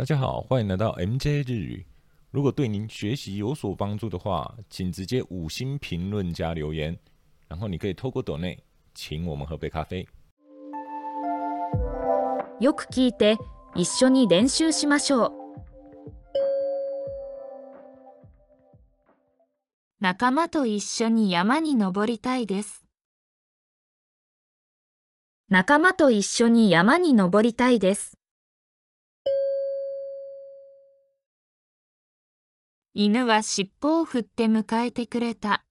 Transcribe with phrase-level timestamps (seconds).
[0.00, 1.84] 大家好，欢迎来到 MJ 日语。
[2.30, 6.98] 如果对您学习有所帮助的话，请直接五星评论加留言，
[7.48, 8.58] 然后你可以透过抖内
[8.94, 10.08] 请我们喝杯咖啡。
[12.60, 13.36] よく聞いて
[13.74, 15.32] 一緒に練習しましょう
[20.00, 22.86] 仲間と一緒に山に登りたいです
[25.50, 28.16] 仲間と一緒に山に登りたいです
[32.92, 35.64] 犬は尻尾を振って迎えてくれた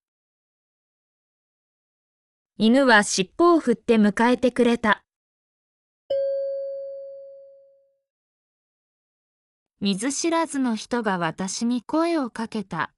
[2.58, 5.04] 犬は尻尾を振って迎えてくれた
[9.82, 12.94] 見ず知らずの人が私に声をかけた。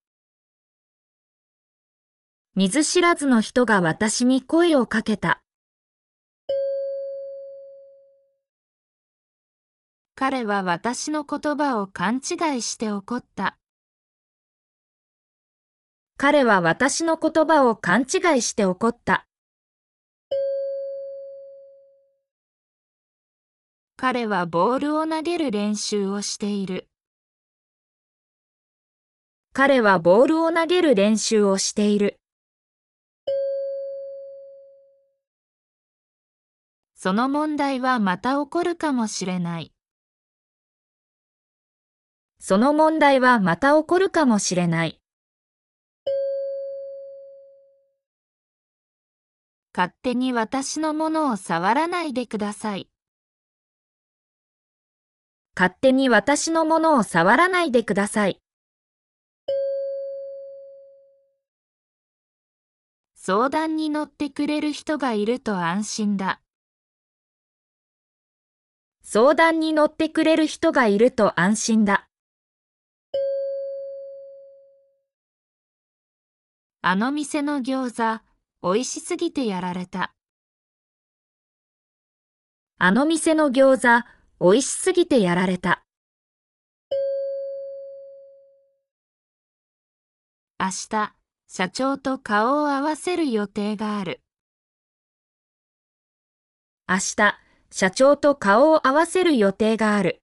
[2.56, 5.42] 見ず知らずの人が私に声をかけた。
[10.16, 13.58] 彼は私の言葉を勘違いして怒った。
[16.24, 19.26] 彼は私の言葉を勘違いして怒った。
[23.98, 26.88] 彼はボールを投げる練習をしている。
[29.52, 32.20] 彼はボールを投げる練習をしている。
[36.94, 39.74] その問題はまた起こるかもしれない。
[42.38, 45.01] その問題はまた起こるかもしれない。
[49.74, 52.90] 勝手に私のものを触らないでください。
[55.56, 58.42] 勝手に私のものを触らないでください。
[63.16, 66.42] 相談に乗ってくれる人がいると安心だ。
[69.04, 72.08] 相談に乗ってくれる人がいると安心だ。
[76.82, 78.31] あの店の餃子、
[78.64, 80.14] 美味しすぎてやられた。
[82.78, 84.06] あの店の餃子、
[84.40, 85.84] 美味しすぎてやられた。
[90.60, 91.16] 明日、
[91.48, 94.22] 社長と顔を合わせる予定がある。
[96.88, 97.40] 明日、
[97.72, 100.22] 社長と顔を合わせる予定がある。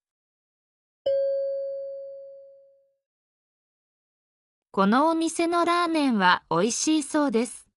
[4.71, 7.68] このお店のラーメンは美味しいそうです。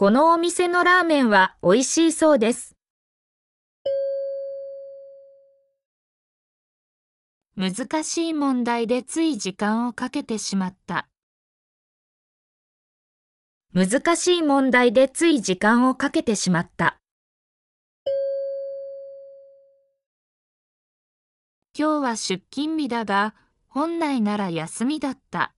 [0.00, 2.74] このお店のラーメンは美味しいそうです。
[7.54, 11.06] 難しい問題でつい時間をかけてしまった。
[13.74, 16.96] 難しい問題でつい時間をかけてしまった。
[21.78, 23.34] 今日は出勤日だが、
[23.68, 25.52] 本来なら休みだった。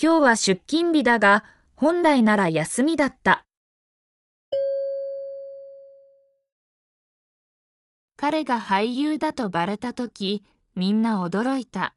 [0.00, 1.42] 今日は出勤日だが、
[1.74, 3.44] 本来なら休みだった。
[8.16, 10.44] 彼が俳優だとバレたとき、
[10.76, 11.94] みんな驚いた。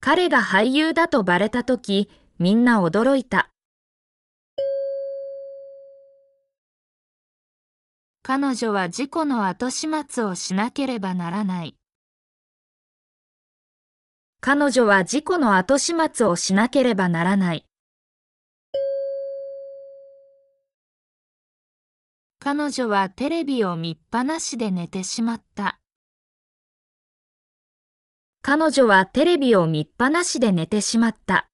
[0.00, 3.50] 彼が俳優だとバレたとき、みんな驚いた。
[8.22, 11.75] 彼女は事故の後始末をしなければならない。
[14.48, 17.66] 彼女は事故の後始末をしなければならない。
[22.38, 25.80] 彼女はテレビを見っぱなしで寝てしまった。
[28.40, 31.48] 彼女はテレビを見っぱなしで寝てしまった。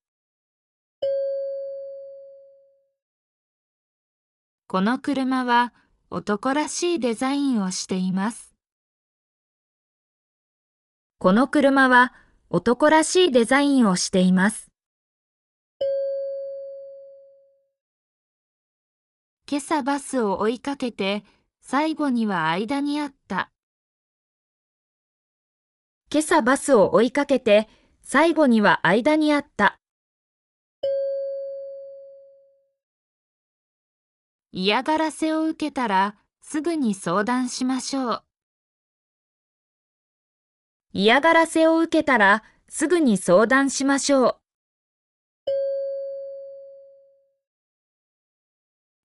[4.66, 5.72] この車は
[6.10, 8.52] 男らしいデザインをしています。
[11.16, 12.12] この車は
[12.54, 14.70] 男らしいデザインをしています。
[19.50, 21.24] 今朝バスを追いかけて、
[21.62, 23.50] 最後には間にあった。
[26.12, 27.70] 今朝バスを追いかけて、
[28.02, 29.78] 最後には間にあった。
[34.52, 38.22] 嫌がらせを受けたら、すぐに相談しましょう。
[40.94, 44.37] 嫌がらせを受けたら、すぐに相談しましょう。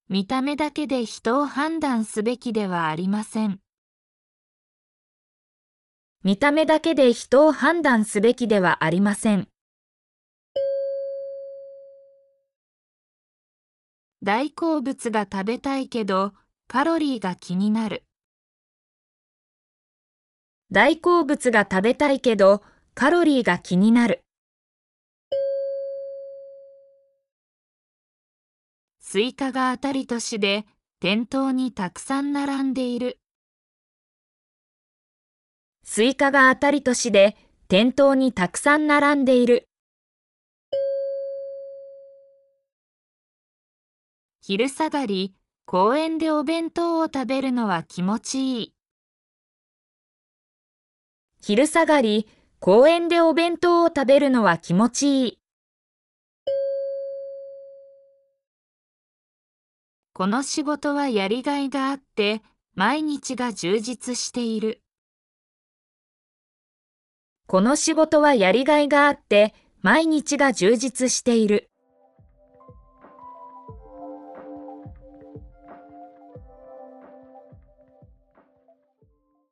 [0.10, 3.60] 見た目だけで人を判断すべきではありません。
[6.24, 9.48] 見た目だけで人を判断すべきではありません。
[14.24, 16.34] 大好物が食べたいけど、
[16.68, 18.07] カロリーが気になる。
[20.70, 22.62] 大好物が食べたいけど、
[22.94, 24.26] カロリーが気になる。
[29.00, 30.66] スイカが当たり年で
[31.00, 33.20] 店頭にたくさん並んでいる。
[35.84, 37.38] スイカが当たり年で
[37.70, 39.70] 店頭にたくさん並んでいる。
[44.42, 45.34] 昼下がり、
[45.66, 48.77] 公園でお弁当を食べるのは気持ちいい。
[51.40, 52.28] 昼下がり、
[52.60, 55.40] 公園でお弁当を食べるのは気持ちいい。
[60.14, 62.42] この仕事はやりがいがあって、
[62.74, 64.82] 毎日が充実している。
[67.46, 71.70] この仕事はやりがいがあって、毎日が充実している。